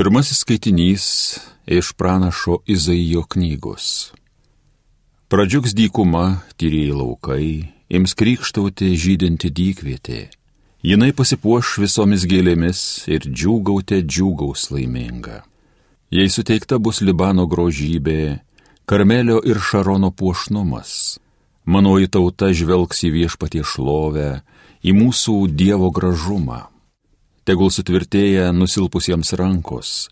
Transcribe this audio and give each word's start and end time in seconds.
Pirmasis 0.00 0.38
skaitinys 0.38 1.06
iš 1.66 1.92
pranašo 1.92 2.54
Izaijo 2.66 3.20
knygos. 3.28 4.14
Pradžiugs 5.28 5.74
dykuma, 5.76 6.40
tyrėjai 6.56 6.94
laukai, 6.96 7.48
ims 7.92 8.16
krikštauti 8.16 8.94
žydinti 8.96 9.50
dykvietė. 9.58 10.22
Jinai 10.80 11.10
pasipuoš 11.12 11.74
visomis 11.84 12.24
gėlėmis 12.24 12.80
ir 13.12 13.28
džiūgautė 13.28 14.00
džiūgaus 14.00 14.70
laiminga. 14.72 15.42
Jei 16.08 16.32
suteikta 16.32 16.80
bus 16.80 17.02
Libano 17.04 17.44
grožybė, 17.44 18.40
Karmelio 18.88 19.44
ir 19.44 19.60
Šarono 19.60 20.14
puošnumas, 20.16 21.20
manoji 21.68 22.08
tauta 22.08 22.54
žvelgs 22.56 23.04
į 23.04 23.12
viešpatie 23.20 23.68
šlovę, 23.68 24.30
į 24.80 24.96
mūsų 24.96 25.42
Dievo 25.52 25.92
gražumą 25.92 26.69
tegul 27.48 27.70
sutvirtėja 27.72 28.50
nusilpusiems 28.54 29.32
rankos, 29.38 30.08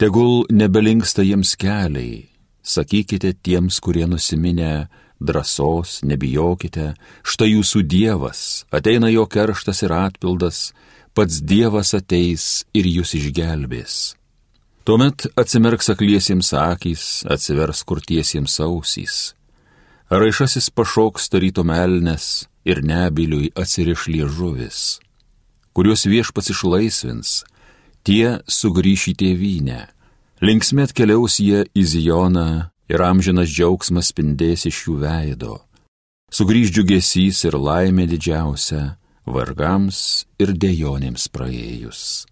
tegul 0.00 0.44
nebelinksta 0.50 1.24
jiems 1.24 1.54
keliai, 1.60 2.26
sakykite 2.64 3.34
tiems, 3.44 3.80
kurie 3.84 4.06
nusiminę, 4.10 4.88
drąsos, 5.24 6.02
nebijokite, 6.04 6.92
štai 7.24 7.52
jūsų 7.54 7.84
Dievas, 7.88 8.64
ateina 8.74 9.10
jo 9.12 9.26
kerštas 9.30 9.84
ir 9.86 9.94
atpildas, 9.94 10.72
pats 11.14 11.40
Dievas 11.40 11.94
ateis 11.96 12.64
ir 12.74 12.88
jūs 12.90 13.14
išgelbės. 13.20 14.14
Tuomet 14.84 15.30
atsimerks 15.40 15.88
akliesiems 15.94 16.50
akys, 16.60 17.04
atsivers 17.30 17.80
kurtiesiems 17.88 18.58
ausys. 18.60 19.32
Raišasis 20.12 20.68
pašoks 20.68 21.30
tarytum 21.32 21.72
elnes 21.72 22.44
ir 22.68 22.82
nebiliui 22.84 23.48
atsiriš 23.56 24.04
liežuvis 24.12 24.82
kuriuos 25.74 26.06
viešpats 26.06 26.52
išlaisvins, 26.54 27.42
tie 28.06 28.38
sugrįš 28.46 29.08
į 29.12 29.14
tėvynę. 29.22 29.80
Linksmė 30.44 30.88
atkeliaus 30.88 31.38
jie 31.42 31.64
į 31.74 31.84
Zijoną 31.92 32.48
ir 32.90 33.02
amžinas 33.02 33.50
džiaugsmas 33.50 34.10
spindės 34.12 34.66
iš 34.70 34.86
jų 34.86 34.98
veido. 35.04 35.60
Sugrįž 36.34 36.72
džiugesys 36.74 37.44
ir 37.46 37.56
laimė 37.58 38.08
didžiausia 38.10 38.96
vargams 39.26 40.26
ir 40.38 40.52
dejonėms 40.52 41.28
praėjus. 41.32 42.26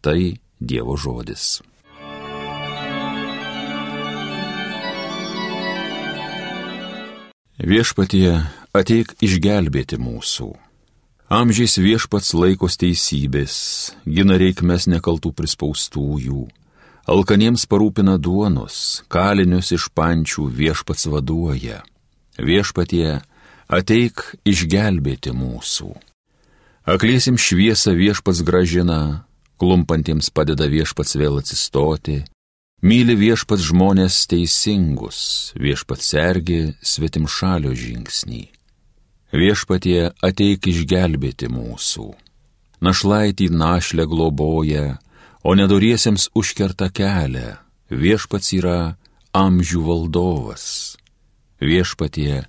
Tai 0.00 0.20
Dievo 0.60 0.96
žodis. 1.00 1.60
Viešpatie 7.60 8.40
ateik 8.76 9.14
išgelbėti 9.24 9.98
mūsų. 10.00 10.48
Amžiais 11.30 11.76
viešpats 11.78 12.32
laikos 12.34 12.74
teisybės, 12.74 13.54
gina 14.02 14.34
reikmes 14.34 14.88
nekaltų 14.90 15.30
prispaustųjų, 15.38 16.40
alkaniems 17.06 17.68
parūpina 17.70 18.16
duonos, 18.18 19.04
kalinius 19.06 19.70
iš 19.76 19.86
pančių 19.94 20.48
viešpats 20.50 21.06
vaduoja. 21.06 21.84
Viešpatie, 22.34 23.20
ateik 23.70 24.26
išgelbėti 24.42 25.30
mūsų. 25.30 25.94
Aklėsim 26.90 27.38
šviesą 27.38 27.94
viešpats 27.94 28.42
gražina, 28.42 29.22
klumpantiems 29.62 30.34
padeda 30.34 30.66
viešpats 30.66 31.14
vėl 31.14 31.38
atsistoti, 31.38 32.24
myli 32.82 33.14
viešpats 33.14 33.70
žmonės 33.70 34.24
teisingus, 34.26 35.52
viešpats 35.54 36.10
sergi 36.10 36.64
svetim 36.82 37.30
šalio 37.30 37.70
žingsnį. 37.70 38.49
Viešpatie 39.30 40.10
ateik 40.26 40.66
išgelbėti 40.66 41.46
mūsų. 41.54 42.08
Našlaitį 42.82 43.46
našlę 43.54 44.08
globoja, 44.10 44.98
o 45.46 45.54
nedoriesiems 45.54 46.30
užkerta 46.34 46.90
kelią. 46.90 47.60
Viešpats 47.90 48.50
yra 48.58 48.96
amžių 49.30 49.82
valdovas. 49.86 50.64
Viešpatie 51.62 52.42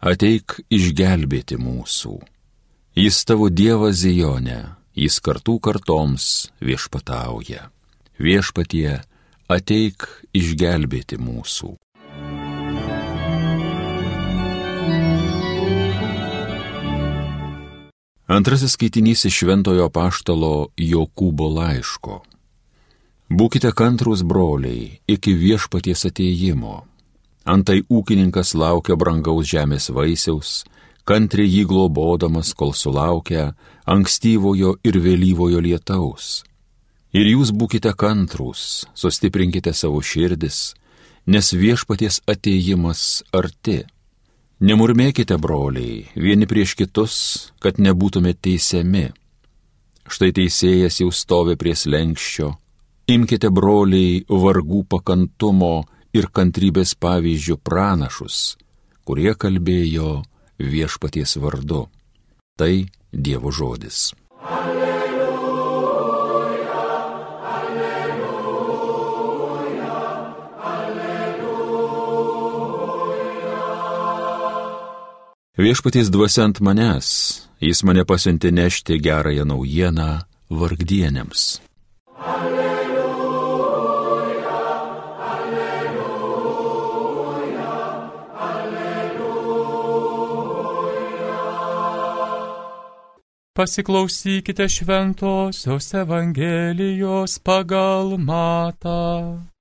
ateik 0.00 0.56
išgelbėti 0.72 1.60
mūsų. 1.60 2.16
Jis 2.96 3.22
tavo 3.28 3.50
Dievas 3.52 4.00
Zijone, 4.00 4.76
jis 4.96 5.20
kartų 5.20 5.58
kartoms 5.60 6.48
viešpatauja. 6.64 7.68
Viešpatie 8.16 9.02
ateik 9.52 10.08
išgelbėti 10.32 11.20
mūsų. 11.20 11.76
Antrasis 18.32 18.72
skaitinys 18.72 19.24
iš 19.28 19.34
Šventojo 19.42 19.90
Paštalo 19.92 20.68
Jokūbo 20.80 21.50
laiško. 21.52 22.14
Būkite 23.28 23.72
kantrus 23.76 24.22
broliai 24.24 24.86
iki 25.14 25.34
viešpaties 25.36 26.06
ateimo. 26.08 26.86
Antai 27.44 27.82
ūkininkas 27.92 28.54
laukia 28.56 28.96
brangaus 28.96 29.50
žemės 29.52 29.90
vaisiaus, 29.92 30.64
kantriai 31.04 31.50
jį 31.58 31.66
globodamas, 31.74 32.54
kol 32.56 32.72
sulaukia 32.72 33.50
ankstyvojo 33.84 34.78
ir 34.80 34.96
vėlyvojo 35.04 35.60
lietaus. 35.60 36.40
Ir 37.12 37.28
jūs 37.34 37.52
būkite 37.52 37.92
kantrus, 37.92 38.86
sustiprinkite 38.96 39.76
savo 39.76 40.00
širdis, 40.00 40.72
nes 41.28 41.52
viešpaties 41.52 42.22
ateimas 42.24 43.26
arti. 43.28 43.82
Nemurmėkite, 44.62 45.34
broliai, 45.42 46.04
vieni 46.14 46.46
prieš 46.46 46.76
kitus, 46.78 47.14
kad 47.58 47.80
nebūtumėte 47.82 48.44
teisiami. 48.46 49.08
Štai 50.06 50.28
teisėjas 50.36 51.00
jau 51.02 51.08
stovi 51.10 51.56
prie 51.58 51.74
slengščio. 51.74 52.52
Imkite, 53.10 53.50
broliai, 53.50 54.20
vargų 54.30 54.84
pakantumo 54.94 55.72
ir 56.14 56.30
kantrybės 56.30 56.94
pavyzdžių 56.94 57.58
pranašus, 57.58 58.38
kurie 59.02 59.34
kalbėjo 59.34 60.20
viešpaties 60.62 61.40
vardu. 61.42 61.88
Tai 62.54 62.72
Dievo 63.10 63.50
žodis. 63.50 64.12
Alleluja. 64.46 64.81
Viešpaties 75.52 76.08
dvasia 76.08 76.46
ant 76.48 76.62
manęs, 76.64 77.08
jis 77.60 77.84
mane 77.84 78.08
pasiuntė 78.08 78.48
nešti 78.56 78.96
gerąją 79.04 79.44
naujieną 79.44 80.24
vargdienėms. 80.48 81.60
Alleluja, 82.16 83.04
alleluja, 85.28 86.16
alleluja. 88.48 89.68
Pasiklausykite 93.52 94.64
šventosios 94.72 95.92
Evangelijos 95.92 97.36
pagal 97.44 98.16
matą. 98.16 99.51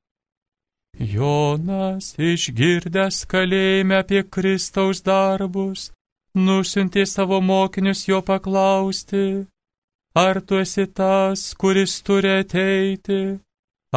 Jonas 1.01 2.11
išgirdęs 2.21 3.23
kalėjime 3.31 3.97
apie 4.03 4.21
Kristaus 4.21 5.01
darbus, 5.01 5.87
nusintė 6.37 7.07
savo 7.09 7.39
mokinius 7.41 8.03
jo 8.07 8.19
paklausti, 8.21 9.47
ar 10.13 10.41
tu 10.45 10.59
esi 10.61 10.85
tas, 10.85 11.55
kuris 11.57 11.95
turi 12.05 12.35
ateiti, 12.43 13.39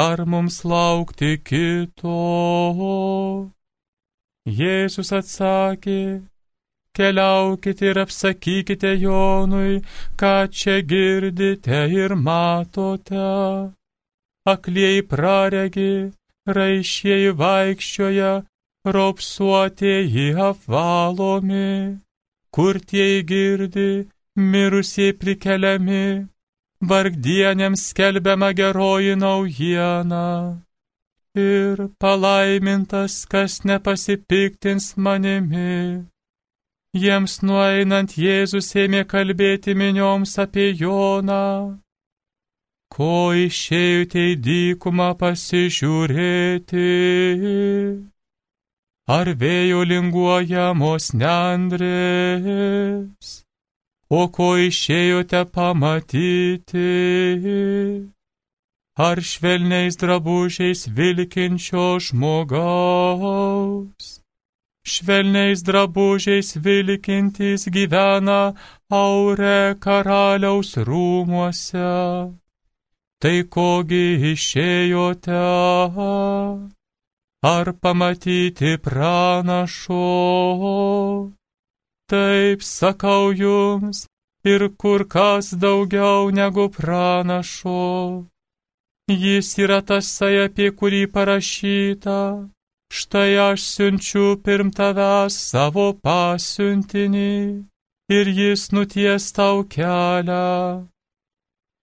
ar 0.07 0.25
mums 0.25 0.63
laukti 0.65 1.37
kito. 1.45 2.17
Jėzus 4.49 5.13
atsakė, 5.21 6.01
keliaukite 6.97 7.93
ir 7.93 8.01
apsakykite 8.07 8.97
Jonui, 9.05 9.81
ką 10.17 10.35
čia 10.49 10.81
girdite 10.81 11.85
ir 12.01 12.17
matote. 12.17 13.31
Aklieji 14.45 15.03
praregi, 15.09 16.13
raišieji 16.47 17.33
vaikščioja, 17.39 18.33
ropsuotieji 18.85 20.35
apvalomi, 20.37 21.99
kurtieji 22.53 23.23
girdi, 23.31 23.91
mirusieji 24.37 25.17
prikeliami, 25.21 26.27
vargdienėms 26.85 27.89
skelbiama 27.91 28.53
geroji 28.53 29.17
naujiena. 29.17 30.27
Ir 31.35 31.89
palaimintas, 31.99 33.25
kas 33.27 33.65
nepasipiktins 33.65 34.95
manimi. 34.97 36.05
Jiems 36.95 37.41
nueinant 37.43 38.13
Jėzus 38.15 38.69
ėmė 38.79 39.03
kalbėti 39.11 39.75
minioms 39.75 40.37
apie 40.39 40.69
Joną 40.79 41.84
ko 42.95 43.15
išėjote 43.43 44.23
į 44.31 44.35
dykumą 44.47 45.11
pasižiūrėti? 45.21 46.89
Ar 49.19 49.27
vėjo 49.45 49.81
linguojamos 49.93 51.05
nendrės? 51.21 52.65
O 54.09 54.21
ko 54.39 54.51
išėjote 54.71 55.43
pamatyti? 55.59 56.91
ar 58.97 59.19
švelniais 59.21 59.97
drabužiais 59.99 60.87
vilkinčio 60.97 61.99
žmogaus. 61.99 63.43
Švelniais 64.87 65.65
drabužiais 65.67 66.57
vilkintys 66.65 67.67
gyvena 67.75 68.55
aure 68.91 69.75
karaliaus 69.81 70.77
rūmuose. 70.87 72.44
Tai 73.25 73.39
kogi 73.49 74.35
išėjote? 74.35 75.37
Ar 77.51 77.71
pamatyti 77.81 78.75
pranašo? 78.85 80.01
Taip 82.13 82.61
sakau 82.61 83.33
jums, 83.33 84.05
ir 84.45 84.69
kur 84.77 85.07
kas 85.09 85.55
daugiau 85.57 86.29
negu 86.29 86.69
pranašo. 86.77 88.29
Jis 89.09 89.57
yra 89.65 89.81
tasai, 89.81 90.35
apie 90.45 90.69
kurį 90.79 91.05
parašyta. 91.17 92.21
Štai 92.93 93.31
aš 93.49 93.61
siunčiu 93.73 94.37
pirm 94.45 94.69
tavęs 94.69 95.35
savo 95.51 95.93
pasiuntinį 96.05 97.37
ir 98.19 98.27
jis 98.41 98.69
nuties 98.77 99.33
tau 99.33 99.65
kelią. 99.65 100.93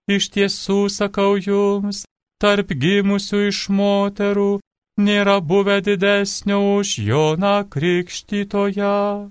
Iš 0.09 0.31
tiesų 0.33 0.80
sakau 0.89 1.36
jums, 1.38 2.06
tarp 2.42 2.74
gimusių 2.74 3.44
iš 3.51 3.68
moterų 3.69 4.51
nėra 4.98 5.38
buvę 5.42 5.77
didesnio 5.86 6.57
už 6.80 6.98
Joną 7.09 7.69
Krikštytoją 7.69 9.30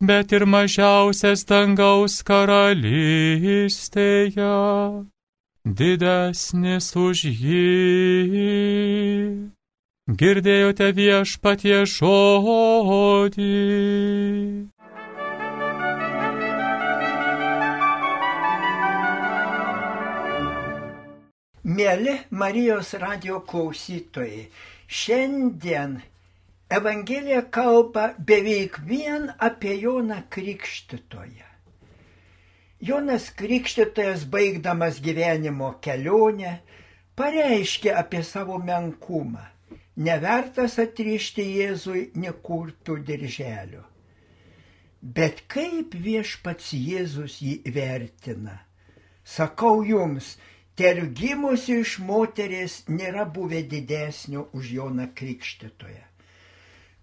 bet 0.00 0.32
ir 0.32 0.48
mažiausias 0.48 1.44
dangaus 1.44 2.22
karalystėje 2.24 4.48
didesnis 5.80 6.96
už 6.96 7.24
jį. 7.28 7.68
Girdėjote 10.20 10.88
viešpatie 10.96 11.84
žodį. 11.86 13.50
Mėly 21.80 22.12
Marijos 22.36 22.90
radio 23.00 23.38
klausytojai, 23.48 24.42
šiandien 24.84 25.94
Evangelija 26.76 27.40
kalba 27.56 28.02
beveik 28.30 28.76
vien 28.84 29.30
apie 29.46 29.78
Joną 29.80 30.18
Krikštytoją. 30.34 31.48
Jonas 32.90 33.30
Krikštytojas, 33.38 34.26
baigdamas 34.34 35.00
gyvenimo 35.00 35.70
kelionę, 35.80 36.58
pareiškė 37.16 37.96
apie 38.02 38.20
savo 38.28 38.60
menkumą, 38.60 39.46
nevertas 39.96 40.76
atrišti 40.84 41.48
Jėzui 41.62 42.06
nekurtų 42.26 43.00
dirželių. 43.08 43.86
Bet 45.00 45.46
kaip 45.48 45.96
viešpats 45.96 46.74
Jėzus 46.76 47.40
jį 47.40 47.60
vertina? 47.72 48.66
Sakau 49.24 49.78
jums, 49.86 50.34
tergimusi 50.80 51.80
iš 51.82 51.98
moteris 52.00 52.78
nėra 52.88 53.26
buvę 53.28 53.60
didesnio 53.68 54.46
už 54.56 54.70
Joną 54.78 55.10
Krikštytoją. 55.14 56.06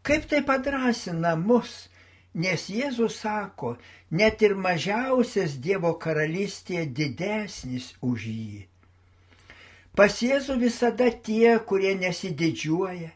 Kaip 0.02 0.26
tai 0.32 0.40
padrasina 0.48 1.36
mus, 1.38 1.90
nes 2.34 2.64
Jėzus 2.72 3.20
sako, 3.22 3.76
net 4.10 4.42
ir 4.42 4.56
mažiausias 4.58 5.58
Dievo 5.62 5.94
karalystėje 6.02 6.88
didesnis 7.00 7.92
už 8.02 8.26
jį. 8.32 8.66
Pas 9.98 10.14
Jėzų 10.22 10.58
visada 10.62 11.10
tie, 11.12 11.58
kurie 11.70 11.94
nesididžiuoja, 11.98 13.12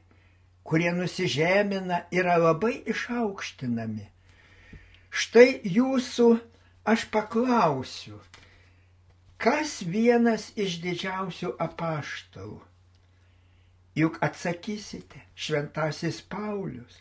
kurie 0.66 0.92
nusižemina, 0.98 2.04
yra 2.14 2.38
labai 2.42 2.82
išaukštinami. 2.90 4.08
Štai 5.12 5.62
jūsų 5.78 6.28
aš 6.88 7.06
paklausiu, 7.14 8.18
Kas 9.42 9.80
vienas 9.82 10.52
iš 10.54 10.76
didžiausių 10.84 11.56
apaštalų? 11.66 12.60
Juk 13.98 14.20
atsakysite, 14.22 15.24
šventasis 15.34 16.20
Paulius. 16.30 17.00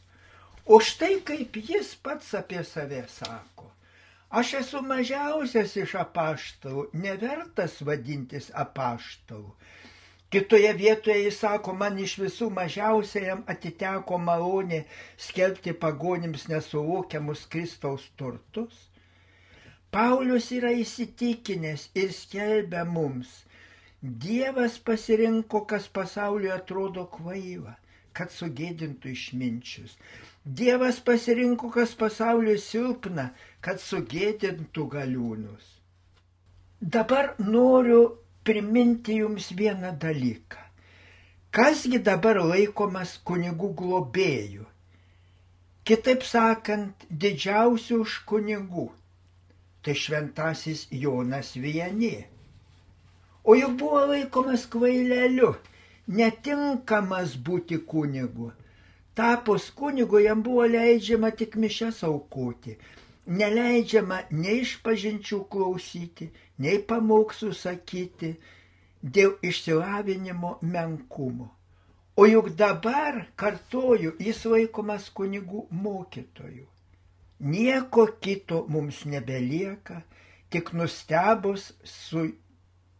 O 0.64 0.78
štai 0.80 1.18
kaip 1.26 1.58
jis 1.60 1.90
pats 2.00 2.32
apie 2.38 2.62
save 2.64 3.02
sako. 3.12 3.68
Aš 4.32 4.54
esu 4.62 4.80
mažiausias 4.86 5.76
iš 5.82 5.92
apaštalų, 6.00 6.86
nevertas 6.96 7.76
vadintis 7.84 8.48
apaštalų. 8.64 9.52
Kitoje 10.32 10.72
vietoje 10.80 11.24
jis 11.26 11.42
sako, 11.44 11.74
man 11.76 12.00
iš 12.00 12.16
visų 12.22 12.48
mažiausiajam 12.56 13.44
atiteko 13.52 14.16
malonė 14.16 14.84
skelbti 15.28 15.76
pagonims 15.84 16.48
nesuvokiamus 16.48 17.44
Kristaus 17.52 18.08
turtus. 18.16 18.86
Paulius 19.90 20.50
yra 20.54 20.70
įsitikinęs 20.84 21.88
ir 21.98 22.12
skelbia 22.14 22.84
mums, 22.86 23.30
Dievas 24.02 24.78
pasirinko, 24.78 25.66
kas 25.68 25.86
pasaulyje 25.92 26.52
atrodo 26.54 27.02
kvaila, 27.16 27.74
kad 28.16 28.30
sugėdintų 28.32 29.10
išminčius. 29.12 29.96
Dievas 30.60 31.00
pasirinko, 31.08 31.68
kas 31.74 31.92
pasaulyje 32.02 32.54
silpna, 32.64 33.26
kad 33.60 33.82
sugėdintų 33.84 34.86
galiūnus. 34.94 35.66
Dabar 36.80 37.34
noriu 37.44 38.00
priminti 38.48 39.18
jums 39.18 39.50
vieną 39.60 39.92
dalyką. 40.06 40.64
Kasgi 41.52 42.00
dabar 42.08 42.40
laikomas 42.54 43.18
kunigų 43.28 43.74
globėjų? 43.82 44.64
Kitaip 45.84 46.24
sakant, 46.30 47.04
didžiausių 47.26 48.00
už 48.06 48.16
kunigų 48.32 48.86
tai 49.82 49.94
šventasis 49.96 50.86
Jonas 50.90 51.54
Vienė. 51.56 52.26
O 53.44 53.56
juk 53.56 53.76
buvo 53.80 54.04
laikomas 54.12 54.66
kvaileliu, 54.72 55.54
netinkamas 56.06 57.36
būti 57.48 57.80
kunigu. 57.92 58.50
Tapus 59.16 59.70
kunigu 59.76 60.20
jam 60.24 60.42
buvo 60.42 60.66
leidžiama 60.68 61.30
tik 61.36 61.56
mišes 61.56 62.02
aukoti, 62.08 62.76
neleidžiama 63.26 64.20
nei 64.30 64.60
iš 64.64 64.76
pažinčių 64.84 65.40
klausyti, 65.52 66.28
nei 66.58 66.82
pamokslų 66.92 67.54
sakyti 67.56 68.34
dėl 69.02 69.38
išsilavinimo 69.42 70.58
menkumo. 70.62 71.48
O 72.20 72.26
juk 72.28 72.50
dabar, 72.56 73.22
kartoju, 73.40 74.12
jis 74.20 74.44
laikomas 74.44 75.08
kunigų 75.16 75.64
mokytoju. 75.72 76.66
Nieko 77.40 78.06
kito 78.20 78.66
mums 78.68 79.04
nebelieka, 79.08 80.02
tik 80.52 80.72
nustebus 80.76 81.70
su 81.84 82.26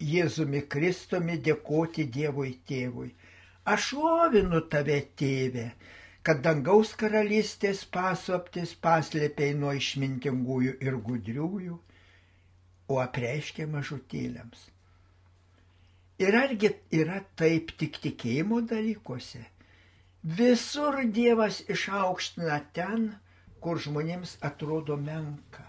Jėzumi 0.00 0.62
Kristumi 0.72 1.36
dėkoti 1.44 2.06
Dievui 2.08 2.54
tėvui. 2.68 3.10
Aš 3.68 3.92
lovinu 4.00 4.62
tave, 4.72 4.96
tėve, 5.20 5.66
kad 6.24 6.40
dangaus 6.46 6.94
karalystės 6.96 7.84
paslaptis 7.84 8.72
paslėpiai 8.86 9.52
nuo 9.60 9.74
išmintingųjų 9.76 10.74
ir 10.88 10.96
gudriųjų, 11.10 11.76
o 12.88 13.00
apreiškė 13.04 13.68
mažutėliams. 13.68 14.68
Ir 16.20 16.36
argi 16.36 16.72
yra 16.96 17.20
taip 17.36 17.76
tik 17.80 18.00
tikėjimo 18.06 18.64
dalykuose? 18.72 19.44
Visur 20.40 20.98
Dievas 21.16 21.60
išaukština 21.76 22.58
ten, 22.76 23.06
kur 23.60 23.80
žmonėms 23.84 24.36
atrodo 24.50 24.96
menka. 24.96 25.64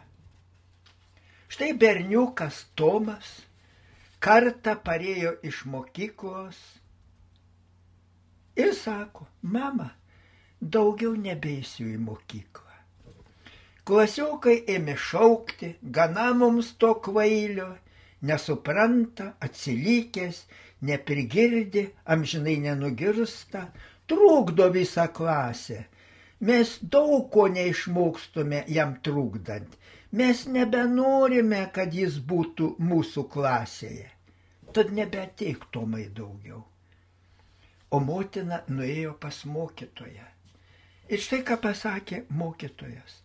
Štai 1.52 1.74
berniukas 1.76 2.66
Tomas 2.80 3.32
kartą 4.24 4.78
parėjo 4.86 5.34
iš 5.50 5.66
mokyklos 5.74 6.60
ir 8.56 8.74
sako, 8.78 9.28
mama, 9.42 9.90
daugiau 10.62 11.16
nebeisiu 11.18 11.90
į 11.92 12.00
mokyklą. 12.06 12.68
Klasiokai 13.88 14.60
ėmė 14.70 14.96
šaukti, 14.96 15.74
gana 15.82 16.30
mums 16.38 16.70
to 16.80 16.94
kvailio, 17.04 17.72
nesupranta, 18.22 19.32
atsilikęs, 19.42 20.44
neprigirdi, 20.86 21.88
amžinai 22.06 22.60
nenugirsta, 22.62 23.66
trukdo 24.08 24.70
visą 24.74 25.08
klasę, 25.14 25.86
Mes 26.42 26.70
daug 26.94 27.28
ko 27.34 27.46
neišmokstume 27.54 28.64
jam 28.68 28.96
trukdant. 29.06 29.76
Mes 30.12 30.40
nebenorime, 30.56 31.62
kad 31.76 31.94
jis 31.94 32.18
būtų 32.32 32.72
mūsų 32.92 33.24
klasėje. 33.36 34.08
Tad 34.76 34.90
nebeteik 34.98 35.68
tomai 35.76 36.08
daugiau. 36.18 36.64
O 37.92 38.00
motina 38.00 38.62
nuėjo 38.72 39.14
pas 39.24 39.38
mokytoją. 39.54 40.26
Ir 41.12 41.20
štai 41.20 41.42
ką 41.48 41.58
pasakė 41.68 42.24
mokytojas. 42.42 43.18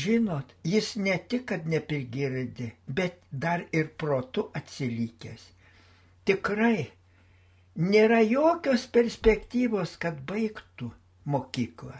Žinot, 0.00 0.52
jis 0.72 0.92
ne 0.96 1.16
tik, 1.32 1.46
kad 1.50 1.66
nepirgirdi, 1.74 2.68
bet 2.86 3.16
dar 3.44 3.64
ir 3.72 3.88
protu 4.02 4.44
atsilikęs. 4.60 5.46
Tikrai, 6.28 6.90
nėra 7.90 8.20
jokios 8.22 8.84
perspektyvos, 8.98 9.96
kad 10.04 10.20
baigtų 10.32 10.90
mokyklą. 11.34 11.96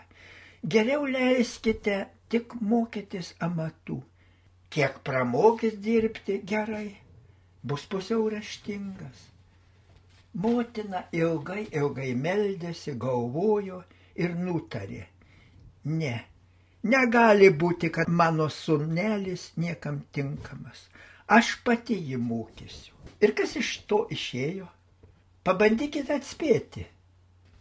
Geriau 0.63 1.07
leiskite 1.09 1.95
tik 2.29 2.53
mokytis 2.61 3.33
amatų. 3.41 4.03
Kiek 4.71 4.99
pramokys 5.07 5.79
dirbti 5.81 6.37
gerai, 6.45 6.99
bus 7.65 7.87
pusiau 7.89 8.29
raštingas. 8.29 9.23
Motina 10.35 11.07
ilgai, 11.17 11.65
ilgai 11.73 12.13
meldėsi, 12.15 12.93
galvojo 12.93 13.81
ir 14.15 14.37
nutarė. 14.37 15.07
Ne, 15.85 16.15
negali 16.85 17.49
būti, 17.51 17.89
kad 17.89 18.13
mano 18.13 18.51
sunelis 18.53 19.51
niekam 19.57 20.05
tinkamas. 20.13 20.87
Aš 21.27 21.57
pati 21.65 21.97
jį 21.97 22.21
mokysiu. 22.21 22.95
Ir 23.25 23.33
kas 23.33 23.57
iš 23.57 23.79
to 23.89 24.05
išėjo? 24.13 24.69
Pabandykite 25.43 26.21
atspėti. 26.21 26.85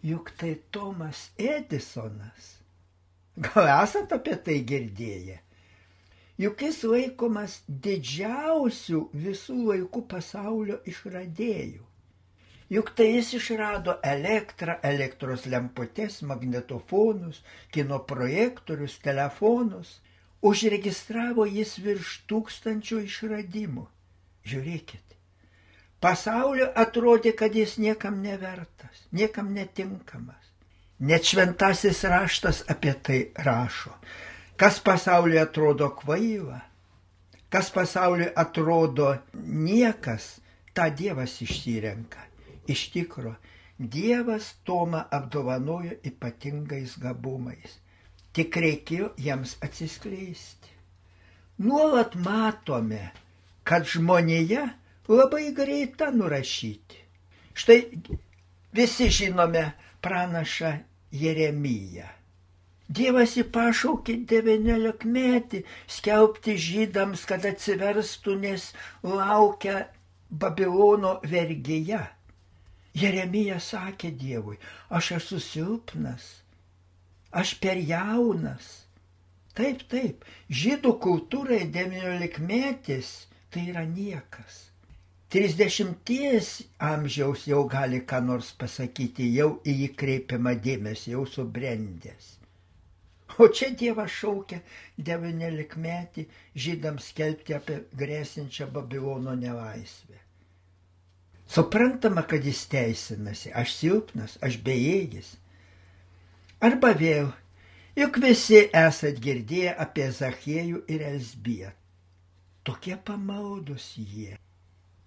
Juk 0.04 0.36
tai 0.36 0.58
Tomas 0.72 1.30
Edisonas. 1.40 2.59
Gal 3.40 3.70
esate 3.72 4.18
apie 4.20 4.36
tai 4.44 4.58
girdėję? 4.68 5.38
Juk 6.44 6.64
jis 6.64 6.80
laikomas 6.88 7.54
didžiausių 7.86 9.00
visų 9.26 9.56
laikų 9.70 10.02
pasaulio 10.14 10.80
išradėjų. 10.92 11.86
Juk 12.76 12.92
tai 12.98 13.08
jis 13.10 13.32
išrado 13.40 13.96
elektrą, 14.06 14.76
elektros 14.92 15.48
lemputės, 15.54 16.20
magnetofonus, 16.32 17.40
kino 17.72 18.02
projektorius, 18.12 19.00
telefonus. 19.08 19.96
Užregistravo 20.46 21.48
jis 21.50 21.78
virš 21.84 22.12
tūkstančių 22.30 23.02
išradimų. 23.08 23.88
Žiūrėkit. 24.52 25.18
Pasaulio 26.00 26.70
atrodė, 26.84 27.34
kad 27.42 27.56
jis 27.56 27.80
niekam 27.80 28.22
nevertas, 28.24 29.02
niekam 29.12 29.52
netinkamas. 29.56 30.49
Net 31.00 31.24
šventasis 31.24 32.04
raštas 32.04 32.64
apie 32.68 32.94
tai 33.04 33.20
rašo. 33.36 33.94
Kas 34.60 34.82
pasaulyje 34.84 35.40
atrodo 35.42 35.88
kvaila, 35.96 36.60
kas 37.50 37.70
pasaulyje 37.72 38.34
atrodo 38.36 39.14
niekas, 39.34 40.40
tą 40.76 40.90
Dievas 40.96 41.38
išsirenka. 41.42 42.20
Iš 42.68 42.90
tikro, 42.92 43.36
Dievas 43.80 44.54
Tomą 44.68 45.06
apdovanojo 45.12 45.96
ypatingais 46.04 46.98
gabumais. 47.00 47.80
Tik 48.36 48.60
reikėjo 48.60 49.14
jiems 49.18 49.56
atsiskleisti. 49.64 50.76
Nuolat 51.64 52.14
matome, 52.20 53.10
kad 53.64 53.88
žmonėje 53.88 54.68
labai 55.08 55.50
greita 55.56 56.12
nurašyti. 56.12 57.00
Štai 57.56 57.80
visi 58.76 59.10
žinome 59.12 59.64
pranašą 60.04 60.76
Jeremiją. 61.12 62.08
Dievas 62.90 63.36
įpašaukė 63.38 64.16
devyniolikmetį 64.30 65.62
skelbti 65.86 66.56
žydams, 66.58 67.26
kad 67.30 67.46
atsiverstų, 67.46 68.38
nes 68.46 68.72
laukia 69.06 69.84
Babilono 70.30 71.20
vergyje. 71.26 72.02
Jeremija 72.98 73.60
sakė 73.62 74.10
Dievui, 74.18 74.58
aš 74.90 75.12
esu 75.20 75.40
silpnas, 75.42 76.26
aš 77.32 77.54
per 77.62 77.78
jaunas. 77.78 78.72
Taip, 79.54 79.86
taip, 79.92 80.26
žydų 80.50 80.96
kultūrai 81.04 81.62
devyniolikmetis 81.70 83.14
tai 83.54 83.70
yra 83.70 83.86
niekas. 83.86 84.69
Trisdešimties 85.30 86.48
amžiaus 86.82 87.44
jau 87.46 87.62
gali 87.70 88.00
ką 88.02 88.24
nors 88.26 88.48
pasakyti, 88.58 89.28
jau 89.36 89.60
į 89.62 89.76
jį 89.84 89.90
kreipiamą 90.02 90.56
dėmesį, 90.64 91.12
jau 91.14 91.26
subrendęs. 91.30 92.32
O 93.38 93.46
čia 93.54 93.70
Dievas 93.78 94.10
šaukia 94.10 94.58
devyniolikmetį 94.98 96.26
žydams 96.64 97.12
skelbti 97.12 97.54
apie 97.60 97.78
grėsinčią 98.02 98.72
Babilono 98.74 99.38
nelaisvę. 99.38 100.18
Suprantama, 101.50 102.26
kad 102.26 102.50
jis 102.50 102.66
teisinasi, 102.74 103.54
aš 103.54 103.78
silpnas, 103.78 104.36
aš 104.42 104.58
bejėgis. 104.66 105.32
Arba 106.60 106.96
vėl, 106.98 107.30
juk 108.02 108.18
visi 108.26 108.66
esat 108.86 109.22
girdėję 109.22 109.78
apie 109.86 110.10
Zachiejų 110.10 110.84
ir 110.90 111.06
Elsbietą. 111.14 111.76
Tokie 112.66 112.98
pamaldus 112.98 113.94
jie. 113.98 114.36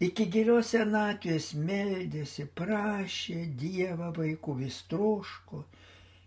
Iki 0.02 0.26
gilios 0.35 0.73
senatvės 0.73 1.52
meldėsi, 1.54 2.49
prašė 2.59 3.44
Dievą 3.61 4.09
vaikų 4.16 4.56
vis 4.62 4.80
troško, 4.90 5.62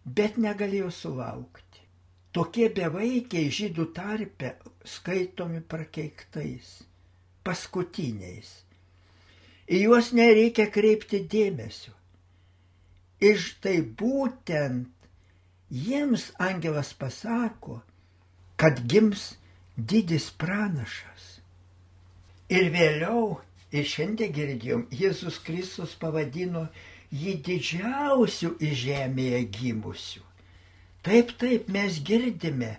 bet 0.05 0.37
negalėjo 0.45 0.91
sulaukti. 0.93 1.81
Tokie 2.35 2.69
bevaikiai 2.77 3.49
žydų 3.57 3.87
tarpe 3.95 4.53
skaitomi 4.93 5.61
prakeiktais, 5.73 6.71
paskutiniais. 7.47 8.51
Į 9.65 9.81
juos 9.87 10.11
nereikia 10.13 10.67
kreipti 10.69 11.23
dėmesio. 11.35 11.93
Ir 13.23 13.39
štai 13.41 13.79
būtent 14.01 15.09
jiems 15.71 16.29
angelas 16.37 16.91
pasako, 16.93 17.79
kad 18.59 18.83
gims 18.91 19.33
didis 19.75 20.29
pranašas. 20.43 21.23
Ir 22.51 22.69
vėliau, 22.75 23.39
ir 23.75 23.87
šiandien 23.89 24.31
girdėjom, 24.35 24.85
Jėzus 24.95 25.41
Kristus 25.43 25.95
pavadino 25.99 26.67
jį 27.11 27.35
didžiausių 27.47 28.55
į 28.63 28.71
žemėje 28.85 29.41
gimusių. 29.57 30.23
Taip, 31.05 31.35
taip, 31.41 31.67
mes 31.69 31.99
girdime, 32.01 32.71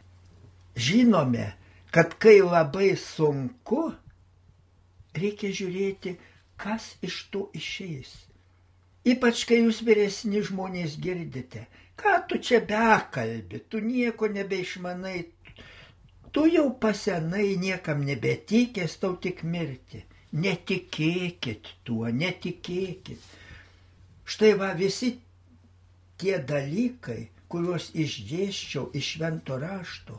žinome, 0.75 1.53
kad 1.95 2.17
kai 2.23 2.41
labai 2.43 2.97
sunku, 2.99 3.93
reikia 5.17 5.53
žiūrėti, 5.55 6.17
kas 6.59 6.95
iš 7.07 7.21
to 7.33 7.47
išeis. 7.55 8.11
Ypač 9.07 9.45
kai 9.47 9.61
jūs 9.61 9.85
vyresni 9.87 10.43
žmonės 10.43 10.97
girdite, 10.99 11.69
ką 11.95 12.17
tu 12.29 12.41
čia 12.43 12.59
bekalbi, 12.67 13.63
tu 13.71 13.79
nieko 13.79 14.27
nebeišmanai, 14.35 15.21
tu 16.35 16.49
jau 16.51 16.67
pasenai 16.83 17.55
niekam 17.63 18.03
nebetikės, 18.09 18.99
tau 19.01 19.15
tik 19.23 19.45
mirti. 19.47 20.03
Netikėkit 20.33 21.69
tuo, 21.85 22.09
netikėkit. 22.11 23.23
Štai 24.27 24.53
va 24.59 24.73
visi 24.75 25.13
tie 26.19 26.39
dalykai, 26.43 27.29
kuriuos 27.49 27.93
išdėščiau 27.95 28.91
iš 28.99 29.11
švento 29.17 29.59
rašto, 29.63 30.19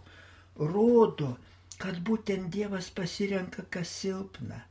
rodo, 0.71 1.33
kad 1.77 1.99
būtent 2.07 2.49
Dievas 2.53 2.89
pasirenka 2.89 3.65
kas 3.69 3.91
silpna. 4.01 4.63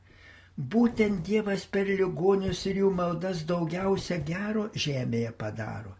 Būtent 0.57 1.21
Dievas 1.27 1.67
per 1.69 1.85
ligonius 1.85 2.65
ir 2.65 2.81
jų 2.81 2.89
maldas 2.97 3.43
daugiausia 3.51 4.17
gero 4.31 4.67
žemėje 4.73 5.31
padaro. 5.43 5.93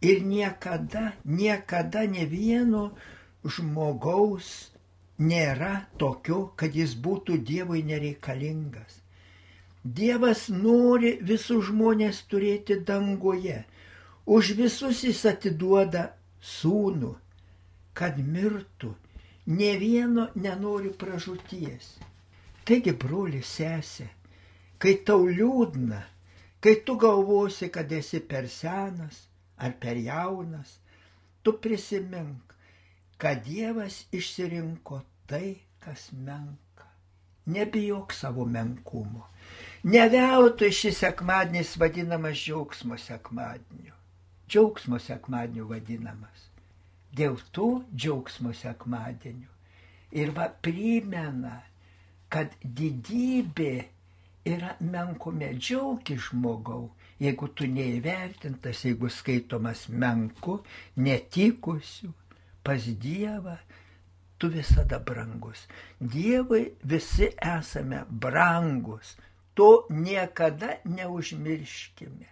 Ir 0.00 0.22
niekada, 0.24 1.10
niekada 1.24 2.06
ne 2.08 2.24
vieno 2.24 2.84
žmogaus 3.44 4.70
nėra 5.20 5.74
tokio, 6.00 6.40
kad 6.56 6.74
jis 6.76 6.96
būtų 7.06 7.38
Dievui 7.52 7.82
nereikalingas. 7.86 9.00
Dievas 9.84 10.48
nori 10.52 11.16
visus 11.24 11.68
žmonės 11.70 12.24
turėti 12.28 12.80
dangoje 12.84 13.62
Už 14.30 14.52
visus 14.54 15.00
jis 15.02 15.24
atiduoda 15.26 16.02
sūnų, 16.38 17.08
kad 17.98 18.18
mirtų, 18.20 18.92
ne 19.58 19.70
vieno 19.80 20.28
nenori 20.36 20.92
pražūties. 21.00 21.88
Taigi, 22.62 22.92
broli 22.92 23.40
sesė, 23.42 24.06
kai 24.78 24.92
tau 25.08 25.24
liūdna, 25.26 25.98
kai 26.62 26.76
tu 26.86 26.94
galvosi, 27.00 27.72
kad 27.74 27.90
esi 27.90 28.20
per 28.20 28.46
senas 28.46 29.24
ar 29.58 29.74
per 29.82 29.98
jaunas, 29.98 30.76
tu 31.42 31.56
prisimink, 31.58 32.54
kad 33.18 33.42
Dievas 33.48 34.04
išsirinko 34.14 35.00
tai, 35.30 35.54
kas 35.80 36.10
menka. 36.12 36.88
Nebijok 37.50 38.12
savo 38.12 38.44
menkumo. 38.44 39.28
Ne 39.84 40.02
veltui 40.12 40.74
šis 40.74 41.00
sekmadienis 41.06 41.78
vadinamas 41.80 42.36
džiaugsmo 42.42 42.98
sekmadieniu 43.00 43.94
džiaugsmo 44.50 44.98
sekmadieniu 44.98 45.68
vadinamas. 45.70 46.48
Dėl 47.14 47.38
tų 47.54 47.68
džiaugsmo 47.94 48.52
sekmadienių. 48.56 49.48
Ir 50.10 50.32
va 50.34 50.48
primena, 50.66 51.60
kad 52.30 52.54
didybė 52.62 53.74
yra 54.50 54.74
menkume 54.82 55.52
džiaugi 55.58 56.16
žmogau, 56.26 56.88
jeigu 57.22 57.50
tu 57.54 57.68
neįvertintas, 57.70 58.82
jeigu 58.86 59.10
skaitomas 59.14 59.86
menku, 59.88 60.60
netikusiu, 60.98 62.10
pas 62.66 62.86
Dievą, 63.02 63.58
tu 64.40 64.48
visada 64.48 64.98
brangus. 64.98 65.66
Dievui 66.00 66.64
visi 66.82 67.28
esame 67.44 68.06
brangus, 68.08 69.18
To 69.60 69.84
niekada 69.90 70.78
neužmirškime. 70.88 72.28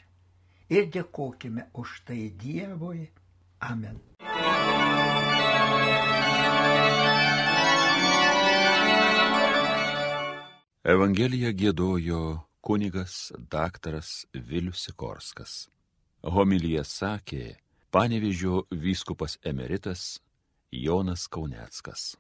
Ir 0.72 0.86
dėkojime 0.92 1.66
už 1.76 1.90
tai 2.08 2.30
Dievui. 2.30 3.08
Amen. 3.60 3.98
Evangeliją 10.88 11.52
gėdojo 11.52 12.22
kunigas 12.64 13.32
daktaras 13.52 14.24
Vilius 14.32 14.86
Sikorskas. 14.86 15.66
Homilyje 16.22 16.86
sakė 16.88 17.44
panevižio 17.92 18.62
vyskupas 18.70 19.36
emeritas 19.42 20.20
Jonas 20.72 21.28
Kauneckas. 21.28 22.18